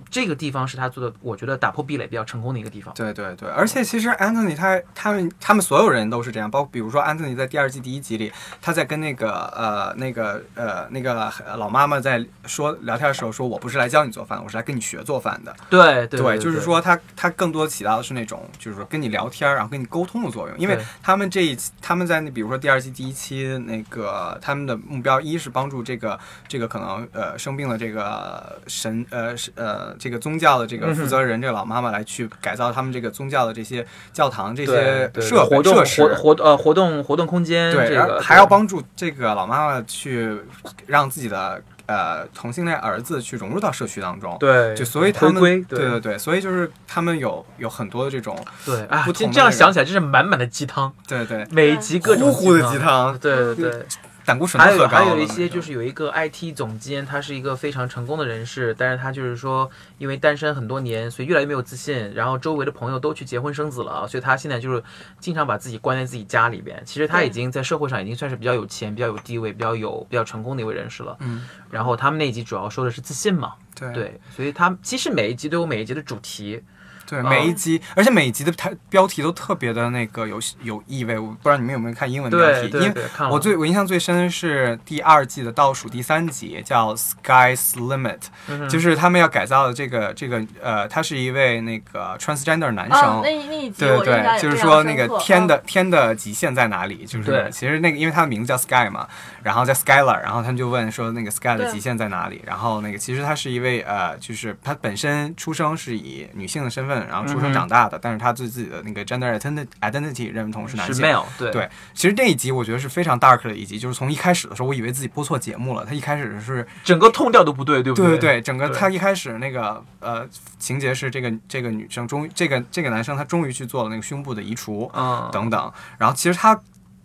[0.10, 2.94] 这个地方是他做的，我觉得打破壁垒比较成功的一个地方。
[2.94, 15.56] 对对对，而且其实 Anthony 他他们他们所有人都是这样，包括比如说 Anthony 在第二季第一集里，他在跟那个呃那个呃那个老妈妈在说聊天的时候说，我不是来教你做饭，我是来跟你学做饭的。
[15.70, 20.58] 对对对，就是说他他更多起到的是那种就是说跟你聊天儿，然后跟你沟通的作用。
[20.58, 29.67] 因为他们这一他们在那比如说第二季第一期那个他们的目标一是帮助这个这个可能呃生病的这个神呃是呃
[29.98, 40.38] 这个宗教的这个负责人、这个老妈妈来去改造他们这个宗教的这些教堂这些社设活动设施活活呃活动活动空间，对，这个还要帮助这个老妈妈去
[40.86, 44.36] 让自己的呃同性恋儿子去融入到社区当中。
[44.40, 45.78] 对，就所以他们对。
[45.78, 51.46] 对对，所以就是他们有有很多的这种对啊，不这这样想起来真是满满的鸡汤，对对。
[51.52, 53.86] 每集各种呼呼的鸡汤，对对对，
[54.28, 64.84] 胆固醇还有还有一些就是有一个 IT 总监，他是一个非常成功的人士，但是他就是说因为单身很多年，所以越来越没有自信，然后周围的朋友都去结婚生子了，所以他现在就是
[65.22, 66.84] 经常把自己关在自己家里边。
[66.86, 71.16] 其实他已经在社会上已经算是比较有钱、比较有地位、比较有比较成功的一位人士了。
[71.22, 76.62] 嗯，然后他们那一集主要说的是自信嘛，对对，所以他其实每一集都有每一集的主题，
[77.08, 81.18] 对，嗯每一集，而且每一集的它标题都特别的那个有有意味。
[81.18, 82.94] 我不知道你们有没有看英文标题，因为
[83.32, 93.00] 我最我印象最深的是第二季的倒数第三集，叫 Sky's Limit，、嗯就是他们要改造的这个这个呃，他是一位那个 transgender 男生。
[93.00, 97.06] 啊，那那一集对对我印象对，就是说那个天的、天的极限在哪里？
[97.06, 99.08] 就是其实那个，因为他的名字叫 Sky 嘛，
[99.44, 102.42] 然后叫 Skyler，然后他们就问说那个 Sky 的极限在哪里？
[102.46, 111.06] 然后那个其实他是一位呃，就是他本身出生是以女性的身份，然后出生长大的，但是他对自己的那个 gender identi- identity 认同是男是性。
[111.06, 115.86] male，对对，其实这一集我觉得是非常 dark 的一集，就是从一开始的时候，我以为自己播错节目了。
[115.86, 120.28] 他一开始是整个痛调都不对，对不对对对对，整个他一开始那个呃
[120.58, 125.72] 情节是这个这个女生终于这个这个男生他终于去做了那个胸部的移除，嗯，等等。
[125.98, 126.60] 然后其实他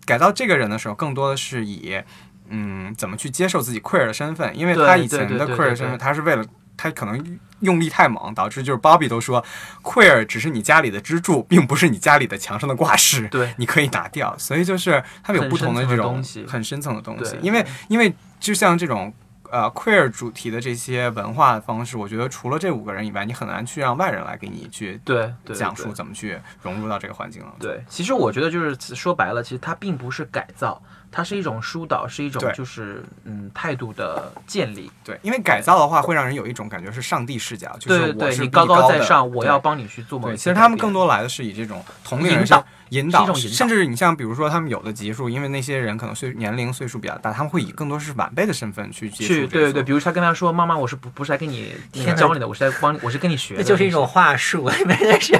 [0.05, 2.01] 改造这个人的时候，更多的是以
[2.49, 6.45] 嗯怎么去接受自己 queer 的身份，因为他以前的 queer 身份，他是为了。
[6.83, 9.41] 他可能用力太猛，导致就是 Bobby 都说
[9.81, 13.27] ，queer 只是你家里的支柱，并不是你家里的墙上的挂饰。
[13.29, 14.37] 对你可以拿掉。
[14.37, 19.13] 所以就是他们有不同的这种很深层的东西，因为因为就像这种。
[19.51, 27.53] 呃，queer 主题的这些文化方式，我觉得除了这五个人以外，你很难去让外人来给你去对对讲述怎么去融入到这个环境了。
[27.59, 30.81] 对，其实我觉得就是说白了，其实它并不是改造，
[31.15, 34.91] 它是一种疏导，是一种就是嗯态度的建立。
[35.03, 43.55] 对，因为改造的话会让人有一种感觉是上帝视角，就是我对对，是高高在上，我要帮你去做某对，其实他们更多来的是以这种同龄人引导引导，是一种引导。
[43.57, 55.31] 甚至你像比如说他们有的集数，因为那些人可能岁年龄岁数比较大，他们会以更多是晚辈的身份去接触去对对对，比如他跟他说：“妈妈，我是不不是来跟你天教你的，我是来帮，我是跟你学的。”那就是一种话术，真的是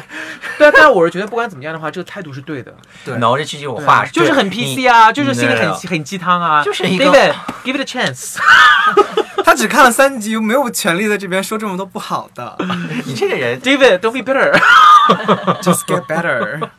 [0.58, 2.74] 对啊，但是我是觉得不管怎么样的话，这个态度是对的，
[3.06, 3.14] 对。
[3.16, 7.34] 然后这是一种话术，就是很 PC 啊，就是心里很很鸡汤啊，就是一个 David
[7.64, 8.38] give it a chance，
[9.44, 12.58] 他只看了三集，没有权利在这边说这么多不好的。
[13.06, 16.70] 你这个人 David don't be bitter，Just get better。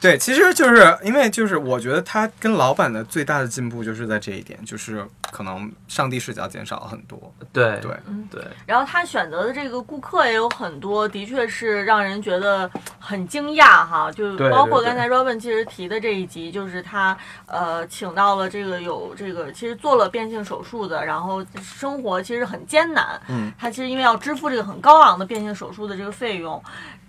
[0.00, 7.18] 对，其实就是因为就是我觉得他跟老板的最大的进步就是在这一点，就是可能上帝视角减少了很多。
[7.52, 7.90] 对对，
[8.30, 12.70] 对然后他选择的这个顾客也有很多，的确是让人觉得
[13.00, 14.12] 很惊讶哈。
[14.12, 17.16] 就对对对包括刚才 Robin 其实提的这一集，就是他
[17.46, 23.20] 呃请到了这个有这个其实做了变性手术的，然后生活其实很艰难。
[23.28, 26.62] 嗯，他其实因为要支付这个很高昂的变性手术的这个费用。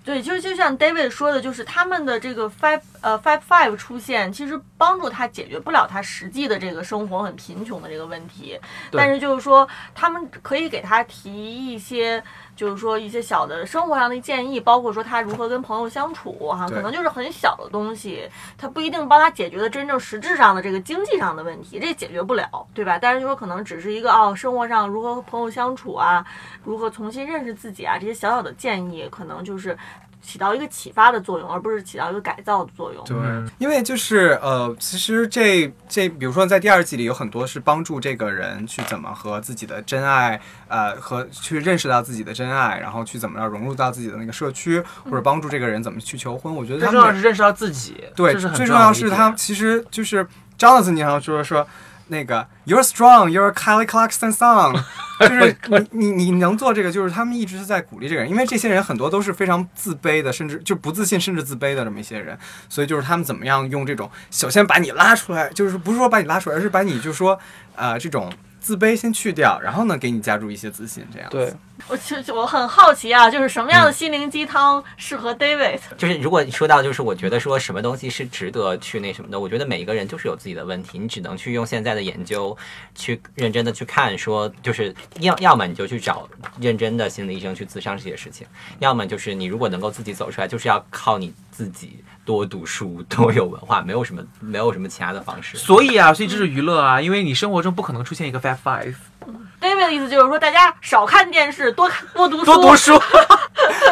[0.04, 8.60] 对，就就像 David 说的，就是他们的这个 five 呃 five five 出现，其实帮助他解决不了他实际的这个生活很贫穷的这个问题，
[8.92, 12.24] 但是就是说，他们可以给他提一些，
[12.56, 22.98] 就是说一些小的生活上的建议，包括说他如何跟朋友相处哈，对可能就是很小的东西，他不一定帮他解决的真正实质上的这个经济上的问题，这解决不了，对吧？
[22.98, 26.26] 但是就说可能只是一个哦，生活上如何和朋友相处啊，
[26.64, 29.78] 如何重新认识自己啊，这些小小的建议，可能就是
[30.26, 33.04] 起到一个启发的作用，而不是起到一个改造的作用。
[33.06, 46.54] 对嗯，因为就是呃，其实这这，比如说在第二季里有很多是帮助这个人去怎么和自己的真爱，呃，和去认识到自己的真爱，然后去怎么样融入到自己的那个社区，或者帮助这个人怎么去求婚。
[46.54, 50.26] 我觉得最他重要是认识到自己，对这是很最重要是他其实就是
[50.58, 51.66] Jonathan 经常说说
[52.08, 54.82] 那个 You're strong, you're Kelly Clarkson song，
[55.20, 55.56] 就是
[55.92, 62.38] 你你你能做这个，就是他们一直是在鼓励这个人，因为这些人很多都是非常自卑的，甚至就不自信甚至自卑的这么一些人，
[62.70, 67.40] 所以就是他们怎么样用这种首先把你拉出来，就是不是说把你拉出来，而是把你就说
[67.76, 68.32] 呃这种。
[68.66, 71.30] 自卑先去掉，然后呢，给你加入一些自信，这样。
[71.30, 71.54] 对，
[71.88, 75.78] 我其实我很好奇啊，就是什么样的心灵鸡汤适合 David？
[75.96, 82.58] 就是如果你说到，就是我觉得说什么东西是值得去那什么的，我觉得每一个人就是有自己的问题，你只能去用现在的研究
[82.96, 86.28] 去认真的去看，说就是要要么你就去找
[86.60, 88.48] 认真的心理医生去咨商这些事情，
[88.80, 95.58] 要么就是你如果能够自己走出来，就是要靠你自己多读书、 多有文化，没有什么没有什么其他的方式。
[95.58, 103.00] 所以啊，所以这是娱乐啊，因为你生活中不可能出现一个 Fat Five，David 的意思就是说，大家少看电视，多看多读书，多读书。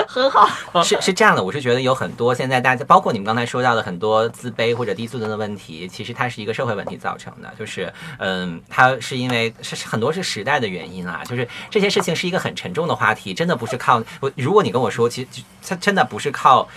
[0.08, 0.48] 很好。
[0.84, 14.32] 是是这样的，我是觉得有很多现在大家，包括你们刚才说到的很多自卑或者低素质的问题，其实它是一个社会问题造成的，就是嗯，它是因为是是很多是时代的原因啊，就是这些事情是一个很沉重的话题，真的不是靠我。
[14.36, 16.68] 如果你跟我说，其实它真的不是靠。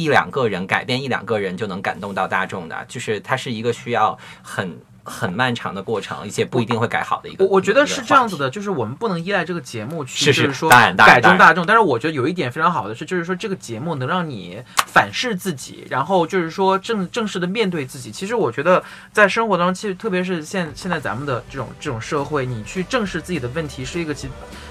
[0.00, 7.44] 一两个人改变一两个人就能感动到大众的，就是它是一个需要很很漫长的过程，而且不一定会改好的一个。
[7.44, 8.36] 我我觉得是这样子。
[8.36, 11.66] 的，就是我们不能依赖这个节目去，就是说改正大众。
[11.66, 18.10] 但是我觉得有一点非常好的是，就是说这个节目能让你反视自己，然后就是说正正式的面对自己。
[18.10, 18.82] 其实我觉得
[19.12, 24.28] 在生活当中，其实特别是现现在咱们的这种这种社会，你去正视自己的问题，是一个极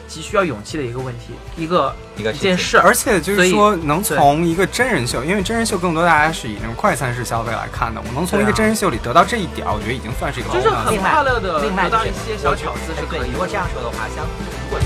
[0.09, 2.79] 极需要勇气的一个问题，一个一个一件事。
[2.79, 13.29] 而且就是说，能从一个真人秀，因为真人秀更多大家是以那种快餐式消费来看的，我能从一个真人秀里得到这一点，我觉得已经算是一个就是很快乐的得到一些小巧思是可以。
[13.31, 14.79] 如果这样说的话，相如果。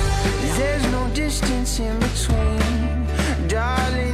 [0.59, 3.07] There's no distance in between,
[3.49, 4.12] darling.